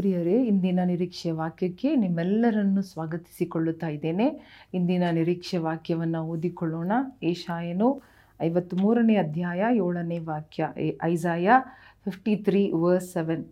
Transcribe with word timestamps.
ಪ್ರಿಯರೇ, 0.00 0.44
ಇಂದಿನ 0.44 0.80
ನಿರೀಕ್ಷೆ 0.84 1.30
ವಾಕ್ಯಕ್ಕೆ 1.30 1.96
ನಿಮ್ಮೆಲ್ಲರನ್ನು 1.96 2.82
ಸ್ವಾಗತಿಸಿಕೊಳ್ಳುತ್ತಾ 2.82 3.88
ಇದ್ದೇನೆ. 3.88 4.40
ಇಂದಿನ 4.74 5.02
ನಿರೀಕ್ಷೆ 5.10 5.56
ವಾಕ್ಯವನ್ನು 5.56 6.24
ಓದಿಕೊಳ್ಳೋಣ. 6.24 6.92
ಏಷಾಯನು 7.22 8.02
ಐವತ್ತ್ಮೂರನೇ 8.42 9.16
ಅಧ್ಯಾಯ 9.16 9.76
ಏಳನೇ 9.76 10.18
ವಾಕ್ಯ 10.18 10.68
Isaiah 11.02 11.48
fifty 12.04 12.36
three 12.36 12.70
verse 12.70 13.12
seven 13.12 13.44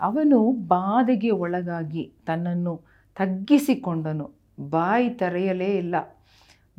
ಅವನು 0.00 0.52
ಬಾಧೆಗೆ 0.52 1.30
ಒಳಗಾಗಿ 1.30 2.12
ತನ್ನನ್ನು 2.26 2.80
ತಗ್ಗಿಸಿಕೊಂಡನು. 3.18 4.30
ಬಾಯಿ 4.70 5.10
ತೆರೆಯಲೇ 5.10 5.76
ಇಲ್ಲ. 5.76 5.94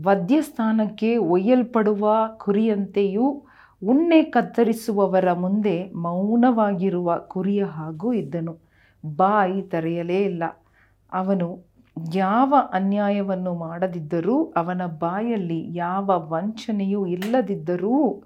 ವದ್ಯಸ್ಥಾನಕ್ಕೆ 0.04 1.18
ಒಯ್ಯಲ್ಪಡುವ 1.18 2.30
ಕುರಿಯಂತೆಯೂ 2.38 3.41
ಉಣ್ಣೆ 3.86 4.23
ಕತ್ತರಿಸುವವರ 4.23 5.34
ಮುಂದೆ 5.34 5.91
ಮೌನವಾಗಿರುವ 5.91 7.18
ಕುರಿಯ 7.28 7.64
ಹಾಗೂ 7.64 8.14
ಇದ್ದನು. 8.14 8.67
ಬಾಯಿ 9.16 9.62
ತೆರೆಯಲೇ 9.62 10.24
ಇಲ್ಲ. 10.24 10.44
ಅವನು 11.11 11.66
ಯಾವ 12.14 12.56
ಅನ್ಯಾಯವನ್ನು 12.74 13.54
ಮಾಡದಿದ್ದರೂ, 13.54 14.46
ಅವನ 14.46 14.86
ಬಾಯಲ್ಲಿ 14.86 15.75
ಯಾವ 15.75 16.11
ವಂಚನೆಯೂ 16.32 17.06
ಇಲ್ಲದಿದ್ದರೂ, 17.06 18.24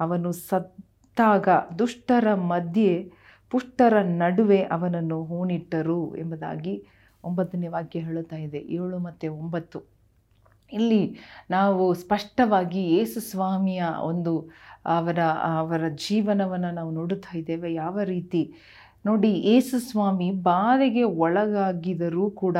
ಅವನು 0.00 0.32
ಸತ್ತಾಗ 0.32 1.48
ದುಷ್ಟರ 1.78 2.34
ಮಧ್ಯೆ, 2.34 3.12
ಪುಷ್ಟರ 3.50 4.02
ನಡುವೆ 4.02 4.62
ಅವನನ್ನು 4.62 5.24
ಹೂಣಿಟ್ಟರು 5.24 6.16
ಎಂಬುದಾಗಿ 6.16 6.86
ಒಂಬತ್ತನೇ 7.24 7.66
ವಾಕ್ಯ 7.66 8.00
ಹೇಳುತ್ತಾ 8.00 8.36
ಇದೆ. 8.36 8.58
ಏಳು 8.58 8.98
ಮತ್ತು 8.98 9.34
ಒಂಬತ್ತು. 9.34 9.92
ಇಲ್ಲಿ 10.72 11.18
ನಾವು 11.50 11.94
ಸ್ಪಷ್ಟವಾಗಿ 11.94 12.94
ಯೇಸು 12.96 13.20
ಸ್ವಾಮಿಯ 13.20 13.84
ಒಂದು 14.00 14.50
ಅವರ 14.86 15.18
ಅವರ 15.58 15.88
ಜೀವನವನ್ನು 15.88 16.70
ನಾವು 16.70 16.90
ನೋಡುತ್ತಾ 16.90 17.38
ಇದ್ದೇವೆ. 17.38 17.74
ಯಾವ 17.74 18.00
ರೀತಿ 18.00 18.54
ನೋಡಿ 19.06 19.30
ಯೇಸು 19.50 19.76
ಸ್ವಾಮಿ 19.78 20.30
ಬಾಧೆಗೆ 20.30 21.02
ಒಳಗಾಗಿದರೂ 21.02 22.30
ಕೂಡ 22.30 22.56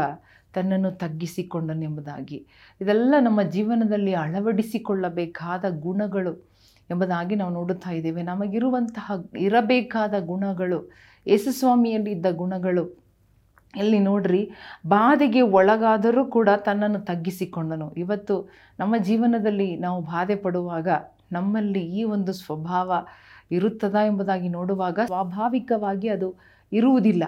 ತನ್ನನ್ನು 0.55 0.91
ತಗ್ಗಿಸಿಕೊಂಡನೆಂಬುದಾಗಿ. 0.92 2.46
ಇದೆಲ್ಲ 2.80 3.15
ನಮ್ಮ 3.21 3.43
ಜೀವನದಲ್ಲಿ 3.43 4.15
ಅಳವಡಿಸಿಕೊಳ್ಳಬೇಕಾದ 4.15 5.65
ಗುಣಗಳು 5.80 6.32
ಎಂಬುದಾಗಿ 6.90 7.34
ನಾವು 7.34 7.52
ನೋಡುತ್ತಾ 7.52 7.90
ಇದ್ದೇವೆ. 7.90 8.23
ನಮಗಿರುವಂತಹ 8.23 9.12
ಇರಬೇಕಾದ 9.38 10.15
ಗುಣಗಳು 10.26 10.79
ಯೇಸುಸ್ವಾಮಿಯಲ್ಲಿದ್ದ 11.26 12.26
ಗುಣಗಳು, 12.32 12.84
ಇಲ್ಲಿ 13.77 13.99
ನೋಡ್ರಿ, 13.99 14.43
ಬಾಧೆಗೆ 14.87 15.40
ಒಳಗಾದರೂ 15.59 16.24
ಕೂಡ 16.24 16.49
ತನ್ನನ್ನು 16.56 17.01
ತಗ್ಗಿಸಿಕೊಂಡನು. 17.01 17.95
ಇವತ್ತು 17.95 18.37
ನಮ್ಮ 18.79 18.95
ಜೀವನದಲ್ಲಿ 18.96 19.77
ನಾವು 19.77 20.02
ಬಾಧೆ 20.02 20.34
ಪಡುವಾಗ 20.34 20.88
ನಮ್ಮಲ್ಲಿ 21.32 21.82
ಈ 21.99 22.04
ಒಂದು 22.04 22.32
ಸ್ವಭಾವ 22.32 22.93
ಇರುತ್ತದಾ 23.53 24.03
ಎಂಬುದಾಗಿ 24.03 24.49
ನೋಡುವಾಗ 24.49 24.99
ಸ್ವಾಭಾವಿಕವಾಗಿ 25.07 26.09
ಅದು 26.09 26.29
ಇರುವುದಿಲ್ಲ. 26.73 27.25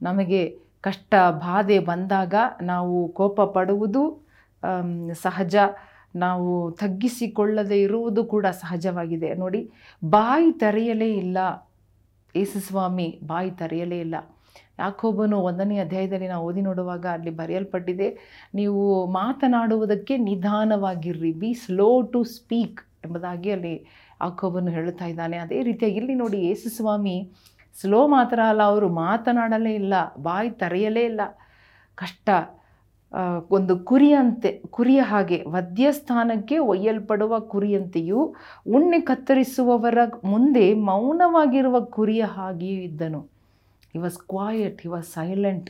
ನಮಗೆ 0.00 0.40
ಕಷ್ಟ, 0.84 1.14
ಬಾಧೆ 1.44 1.78
ಬಂದಾಗ 1.90 2.34
ನಾವು 2.62 2.96
ಕೋಪ 3.08 3.40
ಪಡುವುದು 3.56 4.02
ಸಹಜ. 5.22 5.56
ನಾವು 6.14 6.50
ತಗ್ಗಿಸಿಕೊಳ್ಳದೆ 6.80 7.78
ಇರುವುದು 7.80 8.22
ಕೂಡ 8.24 8.46
ಸಹಜವಾಗಿದೆ. 8.60 9.30
ನೋಡಿ, 9.34 9.60
ಬಾಯಿ 10.02 10.48
ತೆರೆಯಲೇ 10.62 11.08
ಇಲ್ಲ. 11.14 11.38
ಯೇಸುಸ್ವಾಮಿ 12.34 13.08
ಬಾಯಿ 13.26 13.50
ತೆರೆಯಲೇ 13.60 13.98
ಇಲ್ಲ. 14.00 14.16
ಯಾಕೊಬ್ಬನು 14.78 15.36
ಒಂದನೇ 15.40 15.76
ಅಧ್ಯಾಯದಲ್ಲಿ 15.78 16.28
ನಾವು 16.28 16.44
ಓದಿ 16.48 16.60
ನೋಡುವಾಗ 16.60 17.04
ಅಲ್ಲಿ 17.12 17.32
ಬರೆಯಲ್ಪಟ್ಟಿದೆ, 17.40 18.08
ನೀವು 18.54 18.82
ಮಾತನಾಡುವುದಕ್ಕೆ 19.12 20.16
ನಿಧಾನವಾಗಿರ್ರಿ. 20.28 21.32
ಬಿ 21.42 21.50
ಸ್ಲೋ 21.64 21.88
ಟು 22.12 22.20
ಸ್ಪೀಕ್ 22.36 22.80
ಎಂಬುದಾಗಿ 23.06 23.50
ಅಲ್ಲಿ 23.56 23.74
ಆಕೋಬನ್ನು 24.26 24.70
ಹೇಳುತ್ತಾ 24.76 25.06
ಇದ್ದಾನೆ. 25.12 25.36
ಅದೇ 25.44 25.58
ರೀತಿಯಾಗಿ 25.68 25.98
ಇಲ್ಲಿ 26.02 26.14
ನೋಡಿ 26.22 26.38
ಯೇಸು 26.48 26.68
ಸ್ವಾಮಿ 26.76 27.16
ಸ್ಲೋ 27.74 28.02
ಮಾತ್ರ 28.14 28.38
ಅಲ್ಲ, 28.50 28.62
ಅವರು 28.72 28.86
ಮಾತನಾಡಲೇ 29.04 29.72
ಇಲ್ಲ, 29.80 29.94
ಬಾಯಿ 30.28 30.50
ತರೆಯಲೇ 30.62 31.02
ಇಲ್ಲ. 31.10 31.22
ಕಷ್ಟ 31.98 32.28
ಒಂದು 33.56 33.74
ಕುರಿಯಂತೆ, 33.90 34.50
ಕುರಿಯ 34.76 35.00
ಹಾಗೆ 35.10 35.38
ವದ್ಯಸ್ಥಾನಕ್ಕೆ 35.54 36.56
ಒಯ್ಯಲ್ಪಡುವ 36.70 37.34
ಕುರಿಯಂತೆಯೂ 37.52 38.20
ಉಣ್ಣೆ 38.76 38.98
ಕತ್ತರಿಸುವವರ 39.10 39.98
ಮುಂದೆ 40.24 40.64
ಮೌನವಾಗಿರುವ 40.88 41.76
ಕುರಿಯ 41.96 42.22
ಹಾಗೆಯೂ 42.36 42.78
ಇದ್ದನು. 42.88 43.20
He 43.92 44.00
was 44.04 44.18
quiet 44.32 44.80
he 44.84 44.90
was 44.94 45.08
silent 45.18 45.68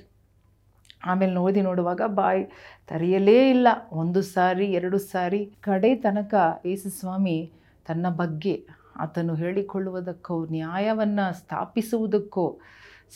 ಆಮೇಲೆ 1.05 1.37
ಓದಿ 1.37 1.61
ನೋಡುವಾಗ, 1.61 2.01
ಬಾಯಿ, 2.07 2.45
ತೆರೆಯಲೇ 2.89 3.51
ಇಲ್ಲ. 3.51 3.69
ಒಂದು 3.93 4.23
ಸಾರಿ, 4.23 4.67
ಎರಡು 4.67 4.99
ಸಾರಿ. 4.99 5.53
ಕಡೆ 5.61 5.95
ತನಕ 5.95 6.34
ಯೇಸು 6.67 6.91
ಸ್ವಾಮಿ 6.91 7.53
ತನ್ನ 7.87 8.09
ಬಗ್ಗೆ 8.09 8.67
ಆತನು 8.97 9.34
ಹೇಳಿಕೊಳ್ಳುವುದಕ್ಕೋ, 9.34 10.47
ನ್ಯಾಯವನ್ನು 10.51 11.39
ಸ್ಥಾಪಿಸುವುದಕ್ಕೋ, 11.39 12.59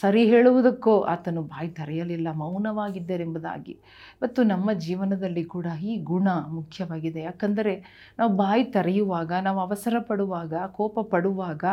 ಸರಿ 0.00 0.24
ಹೇಳುವುದಕ್ಕೋ 0.24 1.00
ಆತನು 1.00 1.42
ಬಾಯಿ 1.42 1.68
ತೆರೆಯಲಿಲ್ಲ, 1.68 2.28
ಮೌನವಾಗಿದ್ದರೆಂಬುದಾಗಿ. 2.32 3.72
ಇವತ್ತು 3.72 4.42
ನಮ್ಮ 4.42 4.72
ಜೀವನದಲ್ಲಿ 4.72 5.44
ಕೂಡ 5.44 5.66
ಈ 5.82 5.96
ಗುಣ 5.96 6.28
ಮುಖ್ಯವಾಗಿದೆ. 6.48 7.20
ಯಾಕಂದರೆ 7.20 7.84
ನಾವು 8.18 8.36
ಬಾಯಿ 8.36 8.64
ತೆರೆಯುವಾಗ, 8.64 9.32
ನಾವು 9.32 9.60
ಅವಸರ 9.60 9.94
ಪಡುವಾಗ 9.98 10.54
ಕೋಪ 10.66 10.98
ಪಡುವಾಗ 11.00 11.64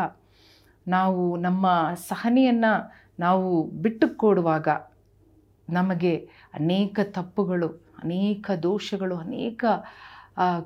ನಾವು 0.88 1.36
ನಮ್ಮ 1.36 1.90
ಸಹನೆಯನ್ನು 1.94 2.92
ನಾವು 3.20 3.64
ಬಿಟ್ಟು 3.64 4.16
ಕೊಡುವಾಗ 4.16 4.68
ನಮಗೆ 5.68 6.28
ಅನೇಕ 6.54 7.00
ತಪ್ಪುಗಳು, 7.02 7.68
ಅನೇಕ 8.04 8.50
ದೋಷಗಳು, 8.62 9.16
ಅನೇಕ 9.16 9.64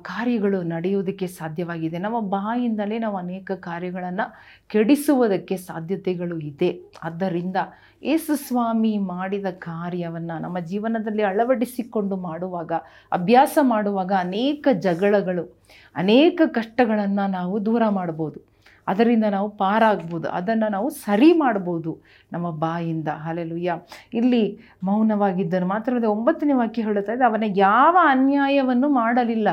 ಕಾರ್ಯಗಳು 0.01 0.63
ನಡೆಯುವುದಕ್ಕೆ 0.63 1.27
ಸಾಧ್ಯವಾಗಿದೆ. 1.27 1.97
ನಮ್ಮ 1.97 2.19
ಬಾಯಿಂದಲೇ 2.19 2.99
ನಾವು 2.99 3.17
ಅನೇಕ 3.17 3.51
ಕಾರ್ಯಗಳನ್ನು 3.51 4.25
ಕೆಡಿಸುವುದಕ್ಕೆ 4.67 5.57
ಸಾಧ್ಯತೆಗಳು 5.57 6.39
ಇದೆ. 6.39 6.79
ಆದ್ದರಿಂದ 7.03 7.55
ಯೇಸು 8.03 8.35
ಸ್ವಾಮಿ 8.35 8.97
ಮಾಡಿದ 8.97 9.45
ಕಾರ್ಯವನ್ನು 9.45 10.41
ನಮ್ಮ 10.41 10.59
ಜೀವನದಲ್ಲಿ 10.59 11.23
ಅಳವಡಿಸಿಕೊಂಡು 11.23 12.15
ಮಾಡುವಾಗ, 12.15 12.71
ಅಭ್ಯಾಸ 13.11 13.57
ಮಾಡುವಾಗ 13.61 14.11
ಅನೇಕ 14.19 14.67
ಜಗಳಗಳು, 14.79 15.57
ಅನೇಕ 15.95 16.41
ಕಷ್ಟಗಳನ್ನು 16.45 17.31
ನಾವು 17.31 17.65
ದೂರ 17.65 17.83
ಮಾಡ್ಬೋದು. 17.89 18.52
ಅದರಿಂದ 18.87 19.25
ನಾವು 19.35 19.49
ಪಾರಾಗ್ಬೋದು, 19.57 20.27
ಅದನ್ನು 20.29 20.67
ನಾವು 20.71 20.89
ಸರಿ 20.89 21.29
ಮಾಡ್ಬೋದು 21.33 21.91
ನಮ್ಮ 22.31 22.47
ಬಾಯಿಂದ. 22.63 23.09
ಹಾಲೆಲುಯ್ಯ 23.25 23.75
ಇಲ್ಲಿ 24.13 24.43
ಮೌನವಾಗಿದ್ದನು. 24.83 25.67
ಮಾತ್ರವಲ್ಲದೆ 25.73 26.09
ಒಂಬತ್ತನೇ 26.15 26.53
ವಾಕ್ಯ 26.53 26.81
ಹೇಳುತ್ತಾ 26.81 27.13
ಇದೆ, 27.13 27.23
ಅವನ 27.23 27.43
ಯಾವ 27.67 27.97
ಅನ್ಯಾಯವನ್ನು 28.15 28.89
ಮಾಡಲಿಲ್ಲ. 29.01 29.49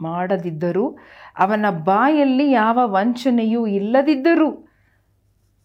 ಮಾಡದಿದ್ದರೂ 0.00 0.86
ಅವನ 1.38 1.66
ಬಾಯಲ್ಲಿ 1.70 2.46
ಯಾವ 2.50 2.78
ವಂಚನೆಯೂ 2.96 3.66
ಇಲ್ಲದಿದ್ದರೂ 3.78 4.50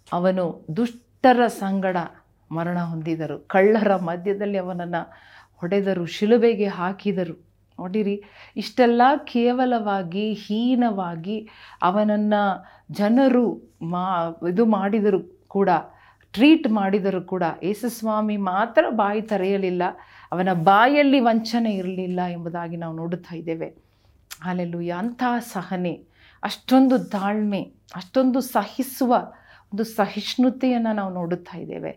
ಅವನು 0.07 0.45
ದುಷ್ಟರ 0.77 1.41
ಸಂಗಡ 1.47 1.97
ಮರಣ 2.51 2.77
ಹೊಂದಿದರು. 2.91 3.37
ಕಳ್ಳರ 3.47 3.91
ಮಧ್ಯದಲ್ಲಿ 4.09 4.57
ಅವನನ್ನು 4.57 5.01
ಹೊಡೆದರು, 5.61 6.05
ಶಿಲುಬೆಗೆ 6.05 6.67
ಹಾಕಿದರು. 6.79 7.35
ನೋಡಿರಿ, 7.81 8.15
ಇಷ್ಟೆಲ್ಲ 8.57 9.01
ಕೇವಲವಾಗಿ, 9.33 10.25
ಹೀನವಾಗಿ 10.45 11.37
ಅವನನ್ನು 11.81 12.41
ಜನರು 12.91 13.45
ಮಾ, 13.93 14.05
ಇದು 14.49 14.65
ಮಾಡಿದರು 14.77 15.19
ಕೂಡ, 15.47 15.69
ಟ್ರೀಟ್ 16.33 16.67
ಮಾಡಿದರೂ 16.71 17.21
ಕೂಡ 17.31 17.43
ಯೇಸುಸ್ವಾಮಿ 17.63 18.37
ಮಾತ್ರ 18.51 18.83
ಬಾಯಿ 19.01 19.21
ತೆರೆಯಲಿಲ್ಲ, 19.31 19.83
ಅವನ 20.31 20.49
ಬಾಯಲ್ಲಿ 20.63 21.19
ವಂಚನೆ 21.19 21.71
ಇರಲಿಲ್ಲ 21.73 22.19
ಎಂಬುದಾಗಿ 22.35 22.77
ನಾವು 22.83 22.95
ನೋಡುತ್ತಾ 23.01 23.35
ಇದ್ದೇವೆ. 23.35 23.69
ಅಲ್ಲೆಲ್ಲು 24.49 24.79
ಅಂಥ 24.99 25.23
ಸಹನೆ, 25.53 25.93
ಅಷ್ಟೊಂದು 26.43 26.97
ತಾಳ್ಮೆ, 27.15 27.61
ಅಷ್ಟೊಂದು 27.95 28.39
ಸಹಿಸುವ 28.55 29.11
ಒಂದು 29.71 29.83
ಸಹಿಷ್ಣುತೆಯನ್ನು 29.97 30.91
ನಾವು 30.95 31.11
ನೋಡುತ್ತಾ 31.13 31.55
ಇದ್ದೇವೆ. 31.57 31.91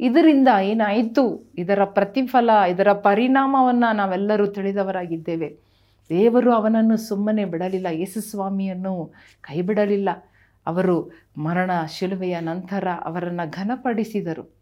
ಇದರಿಂದ 0.00 0.48
ಏನಾಯಿತು? 0.62 1.52
ಇದರ 1.58 1.84
ಪ್ರತಿಫಲ, 1.84 2.50
ಇದರ 2.68 2.92
ಪರಿಣಾಮವನ್ನು 2.92 3.96
ನಾವೆಲ್ಲರೂ 3.96 4.46
ತಿಳಿದವರಾಗಿದ್ದೇವೆ. 4.46 5.58
ದೇವರು 6.10 6.52
ಅವನನ್ನು 6.52 6.96
ಸುಮ್ಮನೆ 6.96 7.44
ಬಿಡಲಿಲ್ಲ. 7.44 7.86
ಯೇಸುಸ್ವಾಮಿಯನ್ನು 7.90 9.12
ಕೈ 9.40 9.62
ಬಿಡಲಿಲ್ಲ 9.62 10.08
ಅವರು 10.66 11.10
ಮರಣ 11.38 11.70
ಶಿಲುವೆಯ 11.88 12.40
ನಂತರ 12.40 12.88
ಅವರನ್ನು 13.04 13.50
ಘನಪಡಿಸಿದರು. 13.50 14.54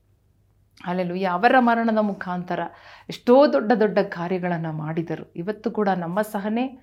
ಅಲ್ಲೆಲ್ಲೂಯ್ಯ 0.87 1.27
ಅವರ 1.27 1.55
ಮರಣದ 1.59 1.99
ಮುಖಾಂತರ 1.99 2.61
ಎಷ್ಟೋ 3.09 3.53
ದೊಡ್ಡ 3.53 3.73
ದೊಡ್ಡ 3.73 3.99
ಕಾರ್ಯಗಳನ್ನು 3.99 4.73
ಮಾಡಿದರು. 4.73 5.33
ಇವತ್ತು 5.37 5.71
ಕೂಡ 5.71 5.89
ನಮ್ಮ 5.89 6.23
ಸಹನೆ, 6.23 6.79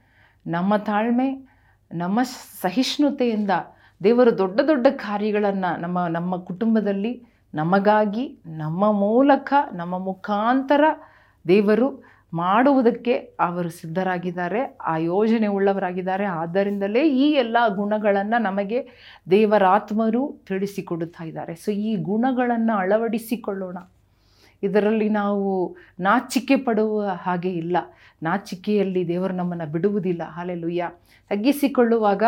ನಮ್ಮ 0.47 0.77
ತಾಳ್ಮೆ, 0.77 1.49
ನಮ್ಮ 1.91 2.19
ಸಹಿಷ್ಣುತೆಯಿಂದ 2.61 3.51
ದೇವರು 4.03 4.37
ದೊಡ್ಡ 4.37 4.61
ದೊಡ್ಡ 4.61 4.87
ಕಾರ್ಯಗಳನ್ನು 4.87 5.81
ನಮ್ಮ 5.81 6.07
ನಮ್ಮ 6.07 6.37
ಕುಟುಂಬದಲ್ಲಿ 6.37 7.23
ನಮಗಾಗಿ, 7.53 8.39
ನಮ್ಮ 8.47 8.91
ಮೂಲಕ, 8.91 9.53
ನಮ್ಮ 9.73 9.97
ಮುಖಾಂತರ 9.97 10.83
ದೇವರು 11.47 12.03
ಮಾಡುವುದಕ್ಕೆ 12.33 13.13
ಅವರು 13.39 13.69
ಸಿದ್ಧರಾಗಿದ್ದಾರೆ, 13.69 14.77
ಆ 14.85 14.97
ಯೋಜನೆ 14.97 15.47
ಉಳ್ಳವರಾಗಿದ್ದಾರೆ. 15.47 16.25
ಆದ್ದರಿಂದಲೇ 16.25 17.09
ಈ 17.09 17.31
ಎಲ್ಲ 17.31 17.57
ಗುಣಗಳನ್ನು 17.67 18.41
ನಮಗೆ 18.41 18.89
ದೇವರಾತ್ಮರು 19.31 20.41
ತಿಳಿಸಿಕೊಡುತ್ತಾ 20.47 21.23
ಇದ್ದಾರೆ. 21.23 21.55
ಸೊ 21.55 21.71
ಈ 21.71 21.95
ಗುಣಗಳನ್ನು 21.95 22.73
ಅಳವಡಿಸಿಕೊಳ್ಳೋಣ. 22.73 23.77
ಇದರಲ್ಲಿ 24.63 25.09
ನಾವು 25.09 25.75
ನಾಚಿಕೆ 25.99 26.55
ಪಡುವ 26.55 27.05
ಹಾಗೆ 27.05 27.49
ಇಲ್ಲ. 27.49 27.77
ನಾಚಿಕೆಯಲ್ಲಿ 28.23 29.07
ದೇವರು 29.07 29.33
ನಮ್ಮನ್ನು 29.33 29.71
ಬಿಡುವುದಿಲ್ಲ. 29.71 30.23
ಹಾಲೆಲುಯ್ಯ. 30.23 30.91
ತಗ್ಗಿಸಿಕೊಳ್ಳುವಾಗ 31.29 32.23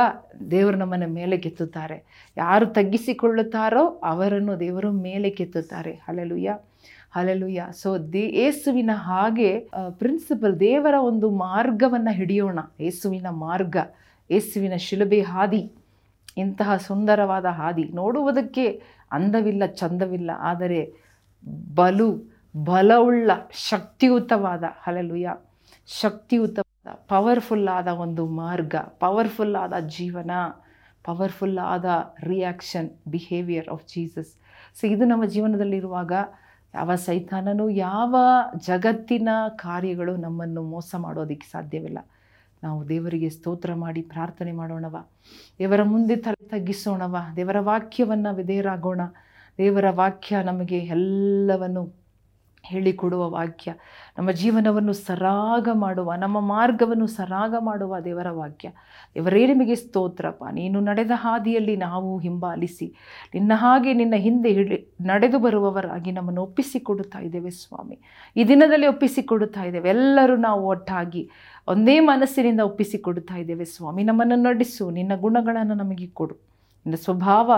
ದೇವರು 0.51 0.78
ನಮ್ಮನ್ನು 0.78 1.07
ಮೇಲೆ 1.07 1.38
ಕೆತ್ತುತ್ತಾರೆ. 1.38 2.28
ಯಾರು 2.38 2.66
ತಗ್ಗಿಸಿಕೊಳ್ಳುತ್ತಾರೋ 2.66 3.86
ಅವರನ್ನು 4.04 4.60
ದೇವರು 4.60 4.92
ಮೇಲೆ 4.92 5.30
ಕೆತ್ತುತ್ತಾರೆ. 5.30 5.92
ಹಾಲೆಲುಯ್ಯ. 5.92 6.57
ಹಾಲೆಲುಯ್ಯ. 7.12 7.68
ಸೊ 7.74 7.98
ದೇ, 7.98 8.22
ಏಸುವಿನ 8.22 8.92
ಹಾಗೆ 8.94 9.60
ಪ್ರಿನ್ಸಿಪಲ್ 9.89 10.60
ದೇವರ 10.60 10.94
ಒಂದು 11.00 11.30
ಮಾರ್ಗವನ್ನು 11.30 12.13
ಹಿಡಿಯೋಣ. 12.13 12.60
ಏಸುವಿನ 12.80 13.30
ಮಾರ್ಗ, 13.30 13.77
ಏಸುವಿನ 14.31 14.75
ಶಿಲುಬೆ 14.75 15.22
ಹಾದಿ. 15.22 15.72
ಇಂತಹ 16.38 16.77
ಸುಂದರವಾದ 16.77 17.45
ಹಾದಿ. 17.45 17.84
ನೋಡುವುದಕ್ಕೆ 17.84 18.81
ಅಂದವಿಲ್ಲ, 19.12 19.66
ಚಂದವಿಲ್ಲ. 19.66 20.31
ಆದರೆ 20.39 21.00
ಬಲು, 21.45 22.39
ಬಲವುಳ್ಳ, 22.63 23.31
ಶಕ್ತಿಯುತವಾದ 23.51 24.63
ಹಲಲುಯ 24.83 25.29
ಶಕ್ತಿಯುತವಾದ 25.88 26.93
ಪವರ್ಫುಲ್ 27.07 27.67
ಆದ 27.67 27.88
ಒಂದು 27.88 28.25
ಮಾರ್ಗ 28.25 28.75
ಪವರ್ಫುಲ್ 28.75 29.55
ಆದ 29.55 29.73
ಜೀವನ 29.88 30.31
ಪವರ್ಫುಲ್ 31.03 31.57
ಆದ 31.57 31.85
reaction, 32.23 32.89
behaviour 33.07 33.69
of 33.69 33.88
Jesus. 33.88 34.33
So 34.79 34.88
ಇದು 34.88 35.05
ನಮ್ಮ 35.05 35.25
ಜೀವನದಲ್ಲಿರುವಾಗ 35.25 36.11
ಯಾವ 36.73 36.95
ಸೈತಾನನು, 36.95 37.69
ಯಾವ 37.69 38.15
ಜಗತ್ತಿನ 38.57 39.29
ಕಾರ್ಯಗಳು 39.55 40.15
ನಮ್ಮನ್ನು 40.15 40.63
ಮೋಸ 40.63 40.95
ಮಾಡೋದಕ್ಕೆ 40.97 41.47
ಸಾಧ್ಯವಿಲ್ಲ. 41.51 41.97
ನಾವು 42.63 42.89
ದೇವರಿಗೆ 42.89 43.29
ಸ್ತೋತ್ರ 43.29 43.73
ಮಾಡಿ, 43.73 44.01
ಪ್ರಾರ್ಥನೆ 44.01 44.51
ಮಾಡೋಣವ. 44.51 45.05
ದೇವರ 45.59 45.83
ಮುಂದೆ 45.83 46.15
ತಲೆ 46.15 46.47
ತಗ್ಗಿಸೋಣವ. 46.47 47.17
ದೇವರ 47.35 47.59
ವಾಕ್ಯವನ್ನು 47.59 48.35
ವಿಧೇಯರಾಗೋಣ. 48.35 49.01
ದೇವರ 49.62 49.86
ವಾಕ್ಯ 49.90 50.44
ನಮಗೆ 50.44 50.78
ಎಲ್ಲವನ್ನು 50.78 52.02
ಹೇಳಿಕೊಡುವ 52.63 53.30
ವಾಕ್ಯ, 53.30 53.74
ನಮ್ಮ 54.18 54.31
ಜೀವನವನ್ನು 54.31 54.94
ಸರಾಗ 54.94 55.69
ಮಾಡುವ, 55.74 56.13
ನಮ್ಮ 56.13 56.40
ಮಾರ್ಗವನ್ನು 56.40 57.08
ಸರಾಗ 57.08 57.56
ಮಾಡುವ 57.60 58.00
ದೇವರ 58.00 58.30
ವಾಕ್ಯ. 58.30 58.69
ದೇವರೇ, 59.16 59.48
ನಿಮಗೆ 59.48 59.75
ಸ್ತೋತ್ರಪ್ಪ. 59.75 60.44
ನೀನು 60.52 60.80
ನಡೆದ 60.80 61.12
ಹಾದಿಯಲ್ಲಿ 61.13 61.75
ನಾವು 61.75 62.18
ಹಿಂಬಾಲಿಸಿ, 62.18 62.94
ನಿನ್ನ 63.34 63.52
ಹಾಗೆ 63.56 63.94
ನಿನ್ನ 63.94 64.13
ಹಿಂದೆ 64.18 64.50
ಹಿಡಿ 64.50 64.88
ನಡೆದು 65.02 65.40
ಬರುವವರಾಗಿ 65.40 66.12
ನಮ್ಮನ್ನು 66.12 66.44
ಒಪ್ಪಿಸಿಕೊಡುತ್ತಾ 66.44 67.19
ಇದ್ದೇವೆ 67.19 67.50
ಸ್ವಾಮಿ. 67.50 68.00
ಈ 68.36 68.44
ದಿನದಲ್ಲಿ 68.44 68.88
ಒಪ್ಪಿಸಿಕೊಡುತ್ತಾ 68.88 69.63
ಇದ್ದೇವೆ. 69.63 69.90
ಎಲ್ಲರೂ 69.90 70.36
ನಾವು 70.36 70.68
ಒಟ್ಟಾಗಿ 70.68 71.30
ಒಂದೇ 71.68 72.00
ಮನಸ್ಸಿನಿಂದ 72.00 72.60
ಒಪ್ಪಿಸಿಕೊಡುತ್ತಾ 72.60 73.36
ಇದ್ದೇವೆ 73.36 73.66
ಸ್ವಾಮಿ. 73.66 74.04
ನಮ್ಮನ್ನು 74.04 74.36
ನಡೆಸು, 74.36 74.90
ನಿನ್ನ 74.90 75.12
ಗುಣಗಳನ್ನು 75.16 75.74
ನಮಗೆ 75.74 76.08
ಕೊಡು. 76.08 76.36
ನಿನ್ನ 76.86 76.96
ಸ್ವಭಾವ 76.96 77.52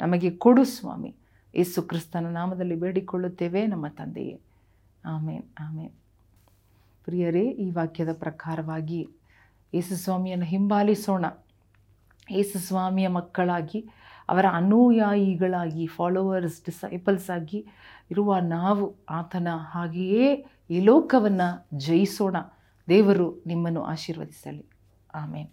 ನಮಗೆ 0.00 0.30
ಕೊಡು 0.30 0.64
ಸ್ವಾಮಿ. 0.64 1.14
ಯೇಸು 1.54 1.82
ಕ್ರಿಸ್ತನ 1.82 2.26
ನಾಮದಲ್ಲಿ 2.26 2.74
ಬೇಡಿಕೊಳ್ಳುತ್ತೇವೆ 2.74 3.66
ನಮ್ಮ 3.66 3.88
ತಂದೆಯೇ. 3.88 4.40
ಆಮೇನ್ 5.04 5.42
ಆಮೇನ್. 5.60 5.92
ಪ್ರಿಯರೇ, 7.04 7.48
ಈ 7.50 7.70
ವಾಕ್ಯದ 7.70 8.12
ಪ್ರಕಾರವಾಗಿ 8.12 9.08
ಯೇಸು 9.74 9.96
ಸ್ವಾಮಿಯನ್ನು 9.96 10.44
ಹಿಂಬಾಲಿಸೋಣ. 10.44 11.24
ಯೇಸು 12.30 12.58
ಸ್ವಾಮಿಯ 12.58 13.08
ಮಕ್ಕಳಾಗಿ, 13.08 13.88
ಅವರ 14.28 14.44
ಅನುಯಾಯಿಗಳಾಗಿ 14.52 15.86
ಫಾಲೋವರ್ಸ್ 15.86 16.64
ಡಿಸೈಪಲ್ಸ್ 16.64 17.30
ಆಗಿ 17.30 17.66
ಇರುವ 18.10 18.36
ನಾವು 18.38 18.96
ಆತನ 19.10 19.48
ಹಾಗೆಯೇ 19.50 20.46
ಈ 20.70 20.80
ಲೋಕವನ್ನು 20.80 21.78
ಜಯಿಸೋಣ. 21.78 22.36
ದೇವರು 22.88 23.42
ನಿಮ್ಮನ್ನು 23.46 23.82
ಆಶೀರ್ವದಿಸಲಿ. 23.82 24.66
ಆಮೇನ್. 25.14 25.48